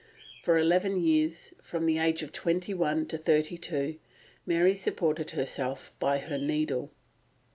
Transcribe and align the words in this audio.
For 0.41 0.57
eleven 0.57 0.99
years, 1.03 1.53
from 1.61 1.85
the 1.85 1.99
age 1.99 2.23
of 2.23 2.31
twenty 2.31 2.73
one 2.73 3.05
to 3.05 3.19
thirty 3.19 3.55
two, 3.55 3.99
Mary 4.47 4.73
supported 4.73 5.29
herself 5.29 5.93
by 5.99 6.17
her 6.17 6.39
needle. 6.39 6.89